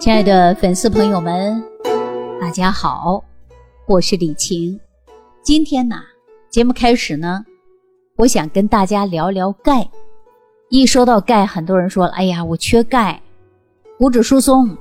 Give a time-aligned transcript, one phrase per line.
[0.00, 1.62] 亲爱的粉丝朋友们，
[2.40, 3.22] 大家好，
[3.86, 4.80] 我是李晴。
[5.42, 5.96] 今天呢，
[6.48, 7.44] 节目开始呢，
[8.16, 9.86] 我想跟大家聊聊钙。
[10.70, 13.20] 一说到钙，很多人说：“哎呀，我缺钙，
[13.98, 14.74] 骨质疏松，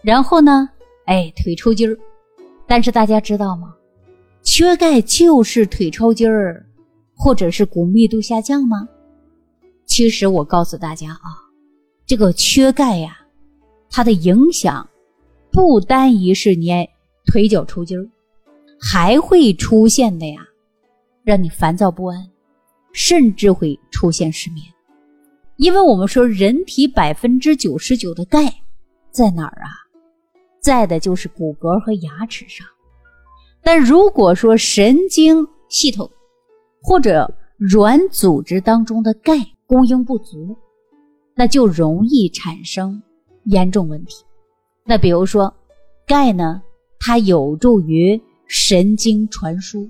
[0.00, 0.66] 然后呢，
[1.04, 1.94] 哎，腿抽筋儿。”
[2.66, 3.74] 但是大家知道吗？
[4.42, 6.64] 缺钙就是腿抽筋儿，
[7.14, 8.88] 或者是骨密度下降吗？
[9.84, 11.36] 其实我告诉大家啊，
[12.06, 13.17] 这个缺钙呀。
[13.90, 14.88] 它的影响
[15.50, 16.72] 不单一是你
[17.26, 18.08] 腿脚抽筋儿，
[18.80, 20.40] 还会出现的呀，
[21.24, 22.28] 让你烦躁不安，
[22.92, 24.64] 甚至会出现失眠。
[25.56, 28.54] 因为我们说人体百分之九十九的钙
[29.10, 29.68] 在哪儿啊？
[30.60, 32.66] 在的就是骨骼和牙齿上。
[33.62, 36.08] 但如果说神经系统
[36.80, 39.34] 或者软组织当中的钙
[39.66, 40.56] 供应不足，
[41.34, 43.02] 那就容易产生。
[43.48, 44.24] 严重问题，
[44.84, 45.54] 那比如说，
[46.06, 46.60] 钙呢，
[47.00, 49.88] 它有助于神经传输。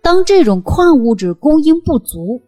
[0.00, 2.40] 当这种矿物质供应不足，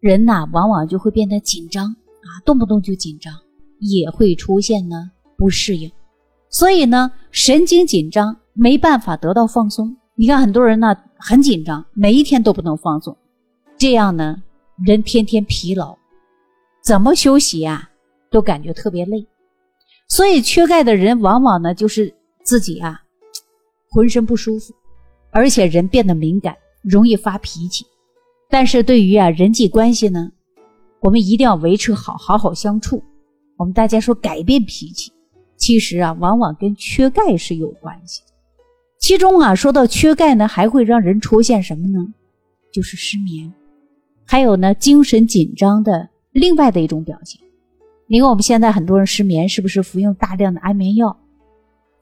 [0.00, 3.32] 人呐往往就会变得紧张啊，动不动就紧张，
[3.78, 5.90] 也会出现呢不适应。
[6.50, 9.96] 所以呢，神经紧张没办法得到放松。
[10.14, 13.16] 你看很多人呢很紧张，每一天都不能放松，
[13.78, 14.42] 这样呢
[14.84, 15.96] 人天天疲劳，
[16.82, 17.88] 怎么休息呀
[18.30, 19.26] 都感觉特别累。
[20.10, 23.00] 所以缺钙的人往往呢，就是自己啊，
[23.88, 24.74] 浑身不舒服，
[25.30, 27.86] 而且人变得敏感，容易发脾气。
[28.48, 30.28] 但是对于啊人际关系呢，
[31.00, 33.00] 我们一定要维持好，好好相处。
[33.56, 35.12] 我们大家说改变脾气，
[35.56, 38.20] 其实啊，往往跟缺钙是有关系。
[38.98, 42.04] 其中啊，说到缺钙呢，还会让人出现什么呢？
[42.72, 43.52] 就是失眠，
[44.26, 47.40] 还有呢，精神紧张的另外的一种表现。
[48.12, 51.16] 你看，我们现在很多人失眠，是不是服用大量的安眠药？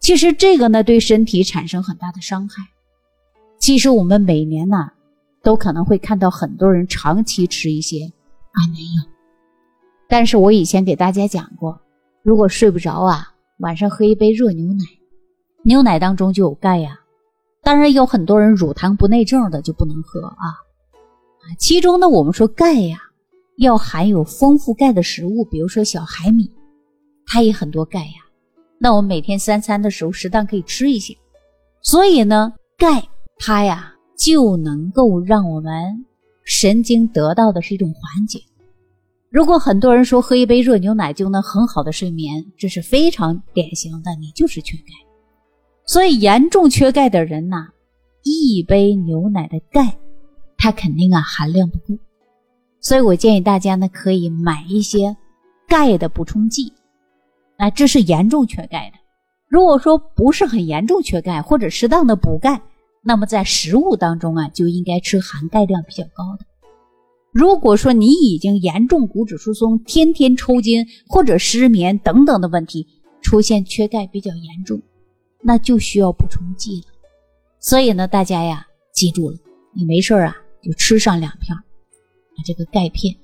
[0.00, 2.62] 其实这个呢，对身体产生很大的伤害。
[3.58, 4.90] 其实我们每年呢，
[5.42, 8.10] 都可能会看到很多人长期吃一些
[8.52, 9.02] 安眠药。
[10.08, 11.78] 但是我以前给大家讲过，
[12.22, 14.84] 如果睡不着啊，晚上喝一杯热牛奶，
[15.62, 16.98] 牛奶当中就有钙呀。
[17.62, 20.56] 当然有很多人乳糖不耐症的就不能喝啊。
[21.58, 22.98] 其中呢，我们说钙呀。
[23.58, 26.48] 要含有丰富钙的食物，比如说小海米，
[27.26, 28.12] 它也很多钙呀。
[28.78, 31.16] 那我们每天三餐的时候，适当可以吃一些。
[31.82, 33.02] 所以呢，钙
[33.36, 36.06] 它呀就能够让我们
[36.44, 38.40] 神经得到的是一种缓解。
[39.28, 44.92] 如果很多人说喝一杯热牛奶就能很好的睡眠，这是非常典型的，你就是缺钙。
[45.84, 47.70] 所以严重缺钙的人呐，
[48.22, 49.98] 一杯牛奶的钙，
[50.56, 51.98] 它肯定啊含量不够。
[52.88, 55.14] 所以我建议大家呢，可以买一些
[55.68, 56.72] 钙的补充剂，
[57.58, 58.98] 啊，这是严重缺钙的。
[59.46, 62.62] 如果说不是很严重缺钙，或者适当的补钙，
[63.02, 66.46] 那么在食物当中啊，就应该吃含钙量比较高的。
[67.30, 72.86] 如果说你已经严重骨质疏松，天天抽筋或者失眠等等的问题，
[73.20, 74.80] 出现缺钙比较严重，
[75.42, 76.86] 那就需要补充剂了。
[77.60, 79.36] 所以呢，大家呀，记住了，
[79.74, 81.54] 你没事啊，就吃上两片。
[82.44, 83.14] 这个钙片，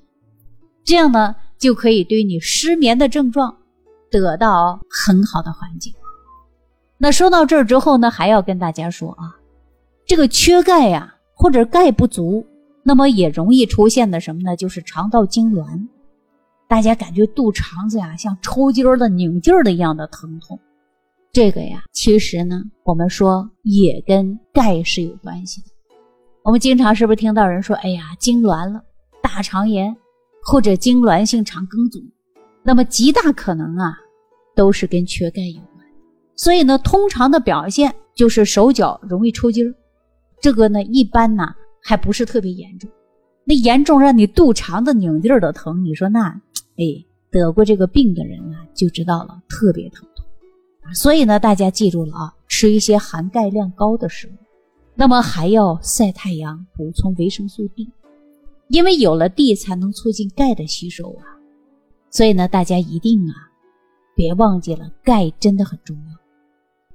[0.83, 3.57] 这样呢就可以对你失眠的症状
[4.11, 5.91] 得到很好的缓解。
[6.97, 9.35] 那说到这儿之后呢，还要跟大家说啊，
[10.05, 12.45] 这个缺钙呀，或者钙不足，
[12.83, 14.55] 那么也容易出现的什么呢？
[14.55, 15.87] 就是肠道痉挛，
[16.67, 20.59] 大家感觉肚肠子呀像抽筋儿的、拧劲儿的一样的疼痛。
[21.33, 25.67] 这个呀，其实呢，我们说也跟钙是有关系的。
[26.43, 28.81] 我们经常是不是听到人说，哎呀，痉挛了？
[29.25, 29.97] 大肠炎
[30.43, 31.99] 或者痉挛性肠梗阻，
[32.61, 33.97] 那么极大可能啊，
[34.55, 35.83] 都是跟缺钙有关。
[36.35, 39.73] 所以呢，通常的表现就是手脚容易抽筋儿，
[40.39, 41.43] 这个呢一般呢
[41.81, 42.87] 还不是特别严重。
[43.45, 46.29] 那严重让你肚肠子拧劲儿的疼，你说那
[46.77, 46.85] 哎
[47.31, 50.93] 得过这个病的人啊就知道了，特别疼痛。
[50.93, 54.33] 所以呢，大家记住了啊，吃一些含钙量高的食物，
[54.93, 57.89] 那么还要晒太阳，补充维生素 D。
[58.69, 61.23] 因为有了地才能促进钙的吸收啊，
[62.09, 63.33] 所以呢，大家一定啊，
[64.15, 66.15] 别忘记了钙真的很重要。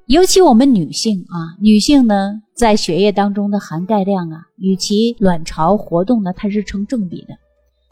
[0.07, 7.39] 尤其我们女性啊，女性呢在血液当中的含钙量啊，与其卵巢活动呢，它是成正比的。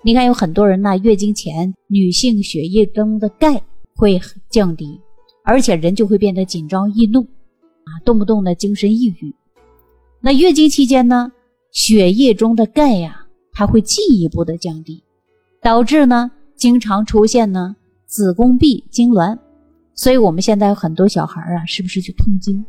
[0.03, 3.63] 你看有很多人呢，月经前女性血液中的钙
[3.95, 5.01] 会降低，
[5.45, 7.21] 而且人就会变得紧张易怒
[7.85, 9.33] 啊，动不动的精神抑郁。
[10.21, 11.31] 那月经期间呢，
[11.71, 13.27] 血液中的钙呀。
[13.59, 15.03] 它会进一步的降低，
[15.61, 17.75] 导致呢经常出现呢
[18.07, 19.37] 子宫壁痉挛，
[19.97, 22.65] 所以我们现在有很多小孩啊，是不是就痛经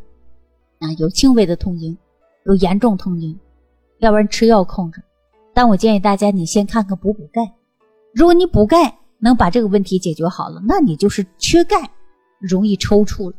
[0.80, 0.92] 啊？
[0.94, 1.96] 有轻微的痛经，
[2.48, 3.40] 有严重痛经，
[4.00, 5.00] 要不然吃药控制。
[5.54, 7.54] 但我建议大家，你先看看补补钙。
[8.16, 11.88] 如果你补钙能把这个问题解决好了，那你就是缺钙，
[12.40, 13.36] 容易抽搐了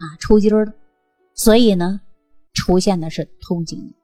[0.00, 0.72] 啊，抽筋儿了。
[1.32, 1.98] 所以呢，
[2.52, 3.94] 出现的是痛经。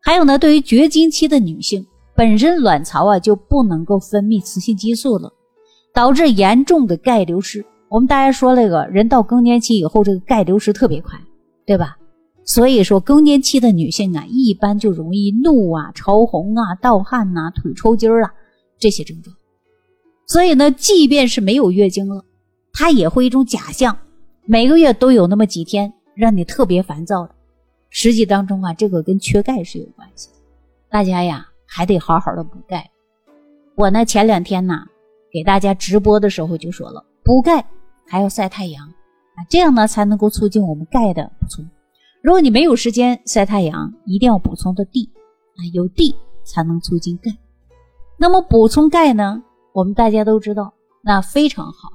[0.00, 5.32] 还有呢，对于绝经期的女性，本身卵巢啊就不能够分泌雌性激素了，
[5.92, 7.64] 导致严重的钙流失。
[7.88, 11.18] 我们大家说那个人到更年期以后，这个钙流失特别快，
[11.66, 11.96] 对吧？
[12.44, 18.34] 所以说更年期的女性啊，一般就容易怒啊、潮红啊、盗汗呐、腿抽筋儿啊
[18.78, 19.34] 这些症状。
[20.26, 22.24] 所以呢，即便是没有月经了，
[22.72, 23.96] 它也会一种假象，
[24.44, 27.34] 每个月都有那么几天让你特别烦躁的。
[27.90, 30.34] 实际当中啊，这个跟缺钙是有关系的。
[30.90, 32.88] 大家呀，还得好好的补钙。
[33.74, 34.74] 我呢，前两天呢，
[35.32, 37.66] 给大家直播的时候就说了，补钙。
[38.06, 38.86] 还要晒太阳
[39.34, 41.66] 啊，这样呢才能够促进我们钙的补充。
[42.22, 45.10] 如果你没有时间晒太阳，一定要补充的 D
[45.56, 47.32] 啊，有 D 才能促进钙。
[48.18, 49.42] 那么补充钙呢，
[49.72, 51.88] 我们大家都知道，那非常好，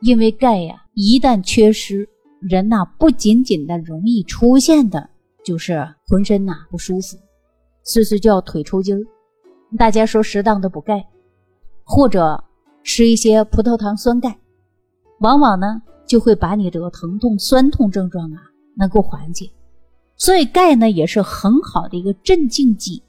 [0.00, 2.08] 因为钙呀一旦缺失，
[2.40, 5.08] 人呐不仅仅的容易出现的
[5.44, 7.16] 就是浑身呐不舒服，
[7.88, 9.00] 岁岁叫腿抽筋儿。
[9.78, 11.02] 大家说适当的补钙，
[11.84, 12.44] 或者
[12.84, 14.38] 吃一些葡萄糖酸钙。
[15.20, 18.36] 往往呢，就会把你这个疼痛、酸痛症状啊，
[18.76, 19.50] 能够缓解。
[20.16, 23.02] 所以钙呢，也是很好的一个镇静剂。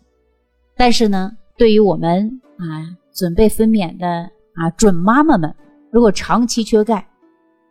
[0.78, 4.08] 但是呢，对于我们啊准备分娩的
[4.54, 5.54] 啊准妈妈们，
[5.92, 7.06] 如果长期缺钙，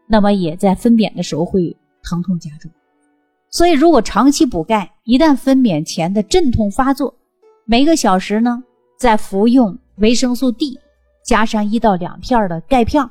[0.06, 2.70] 那么也在分娩的时候会疼痛加重。
[3.50, 7.15] 所以，如果长期补钙，一旦分娩前的阵痛发作，
[7.65, 8.62] 每个小时呢
[8.99, 10.79] 再服用维生素 D，
[11.25, 13.09] 加上一到两片的钙片。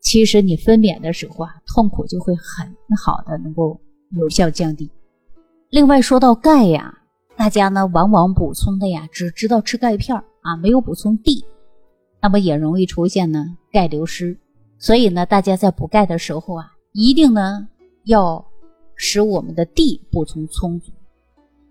[0.00, 3.80] 其实你分娩的时候啊，痛苦就会很好的能够
[4.12, 4.88] 有效降低。
[5.70, 6.96] 另外说到钙呀，
[7.36, 11.44] 大家呢往往补充的呀只知道吃钙片啊，没有补充 D，
[12.22, 14.38] 那么也容易出现呢钙流失。
[14.78, 17.66] 所以呢，大家在补钙的时候啊，一定呢
[18.04, 18.46] 要
[18.96, 20.90] 使我们的 D 补充充足。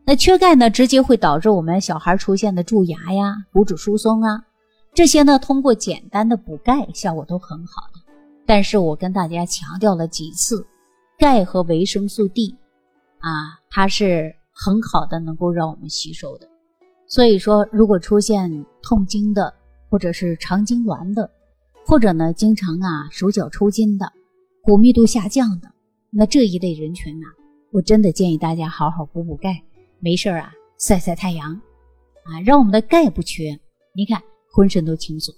[0.05, 4.45] 那缺钙呢，直接会导致我们小孩出现的蛀牙呀、骨质疏松啊，
[4.93, 7.99] 这些呢通过简单的补钙效果都很好的。
[8.45, 10.63] 但是我跟大家强调了几次，
[11.17, 12.55] 钙和维生素 D，
[13.17, 16.47] 啊，它是很好的，能够让我们吸收的。
[17.07, 19.51] 所以说，如果出现痛经的，
[19.89, 21.27] 或者是肠痉挛的，
[21.87, 24.11] 或者呢经常啊手脚抽筋的，
[24.61, 25.67] 骨密度下降的，
[26.17, 27.27] 那这一类人群呢，
[27.71, 29.61] 我真的建议大家好好补补钙，
[29.99, 31.51] 没事啊晒晒太阳，
[32.23, 33.59] 啊，让我们的钙不缺，
[33.93, 35.35] 你看浑身都轻松。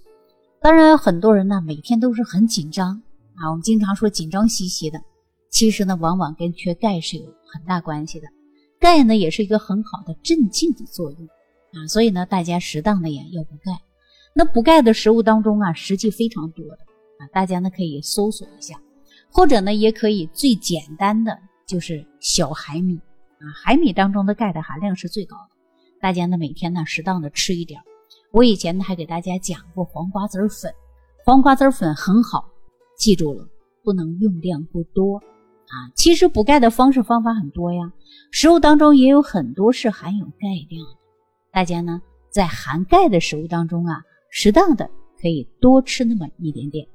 [0.62, 3.02] 当然，很多人呢每天都是很紧张
[3.34, 3.50] 啊。
[3.50, 5.02] 我们经常说紧张兮兮的，
[5.50, 8.28] 其实呢往往跟缺钙是有很大关系的。
[8.80, 11.28] 钙呢也是一个很好的镇静的作用
[11.74, 13.72] 啊，所以呢大家适当的呀要补钙。
[14.36, 16.78] 那补钙的食物当中啊，实际非常多的
[17.18, 18.80] 啊，大家呢可以搜索一下，
[19.38, 21.38] 或者呢也可以最简单的
[21.68, 23.00] 就是小海米
[23.38, 25.56] 啊，海米当中的钙的含量是最高的，
[26.02, 27.80] 大家呢每天呢适当的吃一点。
[28.32, 30.74] 我以前呢还给大家讲过黄瓜籽粉，
[31.24, 32.50] 黄瓜籽粉很好，
[32.98, 33.48] 记住了，
[33.84, 35.94] 不能用量过多啊。
[35.96, 37.94] 其实补钙的方式方法很多呀，
[38.32, 40.98] 食物当中也有很多是含有钙量的。
[41.52, 42.02] 大家呢
[42.32, 44.02] 在含钙的食物当中啊，
[44.32, 44.90] 适当的
[45.22, 46.88] 可以多吃那么一点点。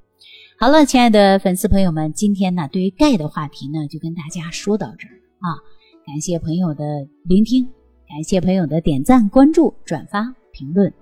[0.59, 5.59] 好了，亲爱的粉丝朋友们，今天呢对于钙的话题呢就跟大家说到这儿啊。
[6.07, 6.85] 感谢朋友的
[7.25, 7.64] 聆听，
[8.09, 10.93] 感谢朋友的点赞、关注、转发、评论。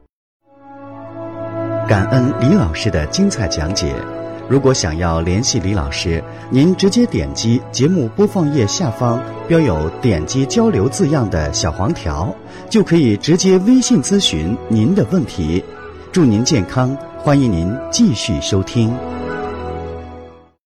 [1.89, 3.95] 感恩李老师的精彩讲解。
[4.49, 12.35] 如果想要联系李老师，您直接点击节目播放页下方标有“点击交流”字样的小黄条，
[12.69, 15.63] 就可以直接微信咨询您的问题。
[16.11, 19.20] 祝您健康，欢迎您继续收听。